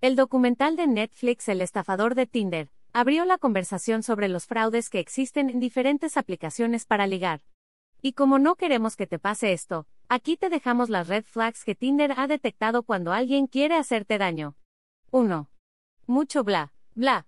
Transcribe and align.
El 0.00 0.14
documental 0.14 0.76
de 0.76 0.86
Netflix 0.86 1.48
El 1.48 1.60
estafador 1.60 2.14
de 2.14 2.26
Tinder 2.26 2.70
abrió 2.92 3.24
la 3.24 3.36
conversación 3.36 4.04
sobre 4.04 4.28
los 4.28 4.46
fraudes 4.46 4.90
que 4.90 5.00
existen 5.00 5.50
en 5.50 5.58
diferentes 5.58 6.16
aplicaciones 6.16 6.86
para 6.86 7.08
ligar. 7.08 7.40
Y 8.00 8.12
como 8.12 8.38
no 8.38 8.54
queremos 8.54 8.94
que 8.94 9.08
te 9.08 9.18
pase 9.18 9.52
esto, 9.52 9.88
aquí 10.08 10.36
te 10.36 10.50
dejamos 10.50 10.88
las 10.88 11.08
red 11.08 11.24
flags 11.24 11.64
que 11.64 11.74
Tinder 11.74 12.14
ha 12.16 12.28
detectado 12.28 12.84
cuando 12.84 13.12
alguien 13.12 13.48
quiere 13.48 13.74
hacerte 13.74 14.18
daño. 14.18 14.54
1. 15.10 15.50
Mucho 16.06 16.44
bla, 16.44 16.72
bla. 16.94 17.26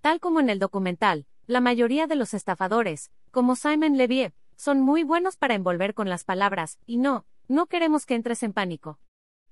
Tal 0.00 0.18
como 0.18 0.40
en 0.40 0.48
el 0.48 0.58
documental, 0.58 1.26
la 1.46 1.60
mayoría 1.60 2.06
de 2.06 2.16
los 2.16 2.32
estafadores, 2.32 3.10
como 3.30 3.56
Simon 3.56 3.98
Leviev, 3.98 4.32
son 4.56 4.80
muy 4.80 5.02
buenos 5.02 5.36
para 5.36 5.54
envolver 5.54 5.92
con 5.92 6.08
las 6.08 6.24
palabras, 6.24 6.78
y 6.86 6.96
no, 6.96 7.26
no 7.46 7.66
queremos 7.66 8.06
que 8.06 8.14
entres 8.14 8.42
en 8.42 8.54
pánico. 8.54 8.98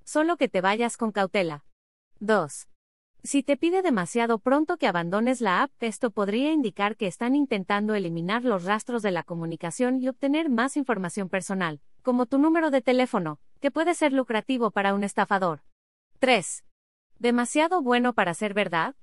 Solo 0.03 0.35
que 0.35 0.49
te 0.49 0.61
vayas 0.61 0.97
con 0.97 1.11
cautela. 1.11 1.64
2. 2.19 2.69
Si 3.23 3.43
te 3.43 3.57
pide 3.57 3.81
demasiado 3.81 4.39
pronto 4.39 4.77
que 4.77 4.87
abandones 4.87 5.41
la 5.41 5.63
app, 5.63 5.71
esto 5.79 6.11
podría 6.11 6.51
indicar 6.51 6.95
que 6.95 7.07
están 7.07 7.35
intentando 7.35 7.95
eliminar 7.95 8.45
los 8.45 8.63
rastros 8.63 9.01
de 9.01 9.11
la 9.11 9.23
comunicación 9.23 10.01
y 10.01 10.07
obtener 10.07 10.49
más 10.49 10.77
información 10.77 11.27
personal, 11.27 11.81
como 12.03 12.25
tu 12.25 12.37
número 12.37 12.69
de 12.69 12.81
teléfono, 12.81 13.39
que 13.59 13.71
puede 13.71 13.95
ser 13.95 14.13
lucrativo 14.13 14.71
para 14.71 14.93
un 14.93 15.03
estafador. 15.03 15.61
3. 16.19 16.63
¿Demasiado 17.19 17.81
bueno 17.81 18.13
para 18.13 18.33
ser 18.33 18.53
verdad? 18.53 18.95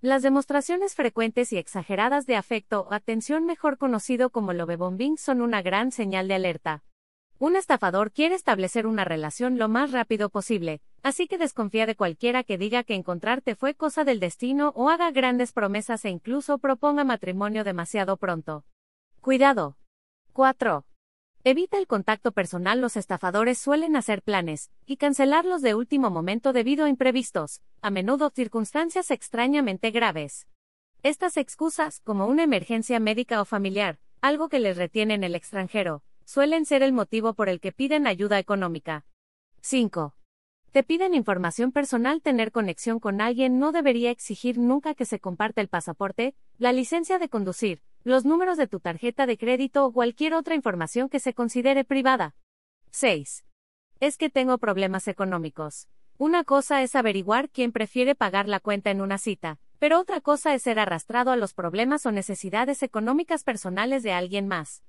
Las 0.00 0.22
demostraciones 0.22 0.94
frecuentes 0.94 1.52
y 1.52 1.58
exageradas 1.58 2.26
de 2.26 2.36
afecto 2.36 2.82
o 2.82 2.92
atención 2.92 3.46
mejor 3.46 3.78
conocido 3.78 4.30
como 4.30 4.52
lovebombing 4.52 5.16
son 5.16 5.40
una 5.40 5.62
gran 5.62 5.92
señal 5.92 6.28
de 6.28 6.34
alerta. 6.34 6.84
Un 7.42 7.56
estafador 7.56 8.12
quiere 8.12 8.36
establecer 8.36 8.86
una 8.86 9.04
relación 9.04 9.58
lo 9.58 9.68
más 9.68 9.90
rápido 9.90 10.30
posible, 10.30 10.80
así 11.02 11.26
que 11.26 11.38
desconfía 11.38 11.86
de 11.86 11.96
cualquiera 11.96 12.44
que 12.44 12.56
diga 12.56 12.84
que 12.84 12.94
encontrarte 12.94 13.56
fue 13.56 13.74
cosa 13.74 14.04
del 14.04 14.20
destino 14.20 14.72
o 14.76 14.88
haga 14.90 15.10
grandes 15.10 15.52
promesas 15.52 16.04
e 16.04 16.10
incluso 16.10 16.58
proponga 16.58 17.02
matrimonio 17.02 17.64
demasiado 17.64 18.16
pronto. 18.16 18.64
Cuidado. 19.20 19.76
4. 20.34 20.86
Evita 21.42 21.78
el 21.78 21.88
contacto 21.88 22.30
personal. 22.30 22.80
Los 22.80 22.96
estafadores 22.96 23.58
suelen 23.58 23.96
hacer 23.96 24.22
planes 24.22 24.70
y 24.86 24.96
cancelarlos 24.96 25.62
de 25.62 25.74
último 25.74 26.10
momento 26.10 26.52
debido 26.52 26.84
a 26.84 26.88
imprevistos, 26.88 27.60
a 27.80 27.90
menudo 27.90 28.30
circunstancias 28.30 29.10
extrañamente 29.10 29.90
graves. 29.90 30.46
Estas 31.02 31.36
excusas, 31.36 31.98
como 32.04 32.28
una 32.28 32.44
emergencia 32.44 33.00
médica 33.00 33.42
o 33.42 33.44
familiar, 33.44 33.98
algo 34.20 34.48
que 34.48 34.60
les 34.60 34.76
retiene 34.76 35.14
en 35.14 35.24
el 35.24 35.34
extranjero, 35.34 36.04
suelen 36.24 36.64
ser 36.64 36.82
el 36.82 36.92
motivo 36.92 37.34
por 37.34 37.48
el 37.48 37.60
que 37.60 37.72
piden 37.72 38.06
ayuda 38.06 38.38
económica. 38.38 39.04
5. 39.60 40.14
Te 40.72 40.82
piden 40.82 41.14
información 41.14 41.70
personal. 41.70 42.22
Tener 42.22 42.50
conexión 42.50 42.98
con 42.98 43.20
alguien 43.20 43.58
no 43.58 43.72
debería 43.72 44.10
exigir 44.10 44.58
nunca 44.58 44.94
que 44.94 45.04
se 45.04 45.20
comparte 45.20 45.60
el 45.60 45.68
pasaporte, 45.68 46.34
la 46.58 46.72
licencia 46.72 47.18
de 47.18 47.28
conducir, 47.28 47.82
los 48.04 48.24
números 48.24 48.56
de 48.56 48.66
tu 48.66 48.80
tarjeta 48.80 49.26
de 49.26 49.36
crédito 49.36 49.84
o 49.84 49.92
cualquier 49.92 50.32
otra 50.34 50.54
información 50.54 51.08
que 51.10 51.20
se 51.20 51.34
considere 51.34 51.84
privada. 51.84 52.34
6. 52.90 53.44
Es 54.00 54.16
que 54.16 54.30
tengo 54.30 54.58
problemas 54.58 55.08
económicos. 55.08 55.88
Una 56.18 56.42
cosa 56.42 56.82
es 56.82 56.96
averiguar 56.96 57.50
quién 57.50 57.72
prefiere 57.72 58.14
pagar 58.14 58.48
la 58.48 58.60
cuenta 58.60 58.90
en 58.90 59.00
una 59.00 59.18
cita, 59.18 59.58
pero 59.78 60.00
otra 60.00 60.20
cosa 60.20 60.54
es 60.54 60.62
ser 60.62 60.78
arrastrado 60.78 61.32
a 61.32 61.36
los 61.36 61.52
problemas 61.52 62.06
o 62.06 62.12
necesidades 62.12 62.82
económicas 62.82 63.44
personales 63.44 64.02
de 64.02 64.12
alguien 64.12 64.48
más. 64.48 64.82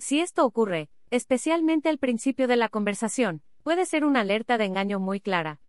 Si 0.00 0.20
esto 0.20 0.46
ocurre, 0.46 0.88
especialmente 1.10 1.90
al 1.90 1.98
principio 1.98 2.48
de 2.48 2.56
la 2.56 2.70
conversación, 2.70 3.42
puede 3.62 3.84
ser 3.84 4.06
una 4.06 4.20
alerta 4.20 4.56
de 4.56 4.64
engaño 4.64 4.98
muy 4.98 5.20
clara. 5.20 5.60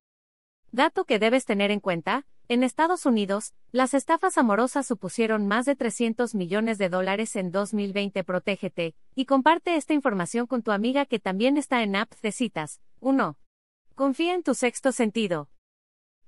Dato 0.71 1.03
que 1.03 1.19
debes 1.19 1.43
tener 1.43 1.69
en 1.69 1.81
cuenta, 1.81 2.25
en 2.47 2.63
Estados 2.63 3.05
Unidos, 3.05 3.53
las 3.73 3.93
estafas 3.93 4.37
amorosas 4.37 4.87
supusieron 4.87 5.47
más 5.47 5.65
de 5.65 5.75
300 5.75 6.33
millones 6.33 6.77
de 6.77 6.87
dólares 6.87 7.35
en 7.35 7.51
2020. 7.51 8.23
Protégete, 8.23 8.95
y 9.15 9.25
comparte 9.25 9.75
esta 9.75 9.93
información 9.93 10.47
con 10.47 10.63
tu 10.63 10.71
amiga 10.71 11.05
que 11.05 11.19
también 11.19 11.57
está 11.57 11.83
en 11.83 11.97
apps 11.97 12.21
de 12.21 12.31
citas. 12.31 12.79
1. 13.01 13.37
Confía 13.95 14.33
en 14.33 14.43
tu 14.43 14.53
sexto 14.55 14.93
sentido. 14.93 15.49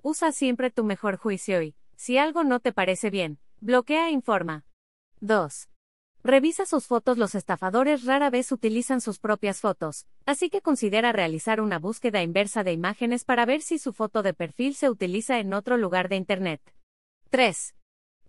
Usa 0.02 0.34
siempre 0.34 0.72
tu 0.72 0.84
mejor 0.84 1.16
juicio 1.16 1.62
y, 1.62 1.75
si 1.96 2.18
algo 2.18 2.44
no 2.44 2.59
te 2.59 2.74
parece 2.74 3.09
bien, 3.09 3.40
bloquea 3.62 4.09
e 4.09 4.12
informa. 4.12 4.66
2. 5.22 5.69
Revisa 6.25 6.66
sus 6.66 6.88
fotos. 6.88 7.17
Los 7.17 7.35
estafadores 7.35 8.06
rara 8.06 8.29
vez 8.29 8.53
utilizan 8.53 9.01
sus 9.01 9.19
propias 9.19 9.59
fotos, 9.59 10.07
así 10.25 10.50
que 10.50 10.61
considera 10.61 11.11
realizar 11.11 11.59
una 11.59 11.79
búsqueda 11.79 12.23
inversa 12.23 12.63
de 12.63 12.72
imágenes 12.72 13.25
para 13.25 13.45
ver 13.45 13.61
si 13.61 13.78
su 13.78 13.91
foto 13.91 14.23
de 14.23 14.33
perfil 14.33 14.73
se 14.73 14.89
utiliza 14.89 15.39
en 15.39 15.53
otro 15.53 15.75
lugar 15.75 16.07
de 16.07 16.16
Internet. 16.16 16.62
3. 17.29 17.75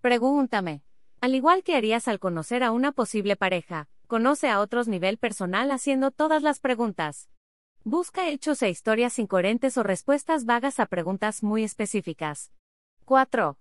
Pregúntame. 0.01 0.83
Al 1.21 1.35
igual 1.35 1.63
que 1.63 1.77
harías 1.77 2.09
al 2.09 2.19
conocer 2.19 2.63
a 2.63 2.71
una 2.71 2.91
posible 2.91 3.37
pareja, 3.37 3.87
conoce 4.07 4.49
a 4.49 4.59
otros 4.59 4.89
nivel 4.89 5.17
personal 5.17 5.71
haciendo 5.71 6.11
todas 6.11 6.43
las 6.43 6.59
preguntas. 6.59 7.29
Busca 7.85 8.27
hechos 8.27 8.61
e 8.61 8.69
historias 8.69 9.17
incoherentes 9.19 9.77
o 9.77 9.83
respuestas 9.83 10.45
vagas 10.45 10.81
a 10.81 10.85
preguntas 10.85 11.43
muy 11.43 11.63
específicas. 11.63 12.51
4. 13.05 13.57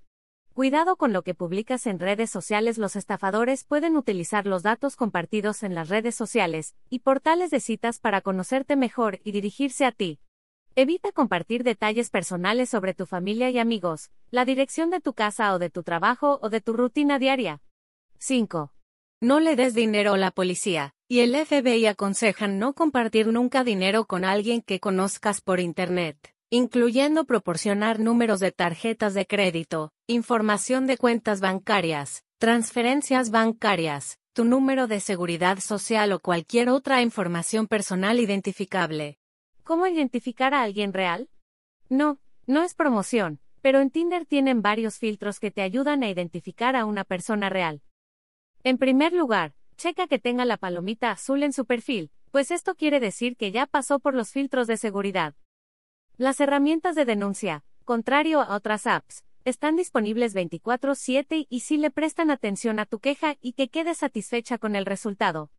Cuidado 0.55 0.95
con 0.95 1.13
lo 1.13 1.23
que 1.23 1.35
publicas 1.35 1.85
en 1.89 1.99
redes 1.99 2.31
sociales. 2.31 2.79
Los 2.79 2.95
estafadores 2.95 3.65
pueden 3.65 3.97
utilizar 3.97 4.47
los 4.47 4.63
datos 4.63 4.95
compartidos 4.95 5.65
en 5.65 5.75
las 5.75 5.89
redes 5.89 6.15
sociales 6.15 6.77
y 6.89 7.01
portales 7.01 7.51
de 7.51 7.59
citas 7.59 7.99
para 7.99 8.21
conocerte 8.21 8.77
mejor 8.77 9.19
y 9.25 9.33
dirigirse 9.33 9.85
a 9.85 9.91
ti. 9.91 10.21
Evita 10.77 11.11
compartir 11.11 11.65
detalles 11.65 12.09
personales 12.09 12.69
sobre 12.69 12.95
tu 12.95 13.05
familia 13.05 13.51
y 13.51 13.59
amigos, 13.59 14.13
la 14.31 14.45
dirección 14.45 14.91
de 14.91 15.01
tu 15.01 15.13
casa 15.13 15.53
o 15.55 15.59
de 15.59 15.71
tu 15.71 15.83
trabajo 15.83 16.39
o 16.41 16.49
de 16.51 16.61
tu 16.61 16.73
rutina 16.73 17.19
diaria. 17.19 17.61
5. 18.19 18.73
No 19.23 19.41
le 19.41 19.57
des 19.57 19.75
dinero 19.75 20.15
a 20.15 20.19
la 20.19 20.31
policía, 20.31 20.95
y 21.09 21.21
el 21.21 21.35
FBI 21.35 21.87
aconsejan 21.87 22.61
no 22.61 22.75
compartir 22.75 23.27
nunca 23.27 23.65
dinero 23.65 24.05
con 24.05 24.25
alguien 24.25 24.63
que 24.63 24.79
conozcas 24.79 25.41
por 25.41 25.59
Internet 25.59 26.34
incluyendo 26.57 27.25
proporcionar 27.25 27.99
números 27.99 28.39
de 28.39 28.53
tarjetas 28.53 29.13
de 29.13 29.27
crédito, 29.27 29.91
información 30.07 30.87
de 30.87 30.97
cuentas 30.97 31.41
bancarias, 31.41 32.23
transferencias 32.39 33.33
bancarias, 33.33 34.21
tu 34.35 34.45
número 34.45 34.87
de 34.87 35.01
seguridad 35.01 35.59
social 35.59 36.13
o 36.13 36.21
cualquier 36.21 36.69
otra 36.69 37.03
información 37.03 37.67
personal 37.67 38.21
identificable. 38.21 39.19
¿Cómo 39.65 39.89
identificar 39.89 40.55
a 40.55 40.63
alguien 40.63 40.93
real? 40.93 41.29
No, 41.89 42.21
no 42.47 42.63
es 42.63 42.75
promoción, 42.75 43.41
pero 43.61 43.81
en 43.81 43.91
Tinder 43.91 44.25
tienen 44.25 44.63
varios 44.63 44.99
filtros 44.99 45.41
que 45.41 45.51
te 45.51 45.63
ayudan 45.63 46.05
a 46.05 46.09
identificar 46.09 46.77
a 46.77 46.85
una 46.85 47.03
persona 47.03 47.49
real. 47.49 47.83
En 48.63 48.79
primer 48.79 49.13
lugar, 49.13 49.57
checa 49.77 50.07
que 50.07 50.21
tenga 50.21 50.45
la 50.45 50.57
palomita 50.57 51.11
azul 51.11 51.43
en 51.43 51.53
su 51.53 51.65
perfil, 51.65 52.13
pues 52.31 52.53
esto 52.53 52.77
quiere 52.77 53.01
decir 53.01 53.37
que 53.37 53.51
ya 53.51 53.67
pasó 53.67 53.99
por 53.99 54.15
los 54.15 54.31
filtros 54.31 54.69
de 54.69 54.77
seguridad. 54.77 55.35
Las 56.17 56.39
herramientas 56.39 56.95
de 56.95 57.05
denuncia, 57.05 57.65
contrario 57.85 58.41
a 58.41 58.55
otras 58.55 58.87
apps, 58.87 59.25
están 59.45 59.75
disponibles 59.75 60.33
24/7 60.33 61.49
y 61.51 61.61
si 61.61 61.77
le 61.77 61.91
prestan 61.91 62.31
atención 62.31 62.79
a 62.79 62.87
tu 62.87 63.01
queja 63.01 63.35
y 63.41 63.55
que 63.55 63.69
quedes 63.69 63.99
satisfecha 63.99 64.57
con 64.59 64.77
el 64.77 64.87
resultado, 64.87 65.51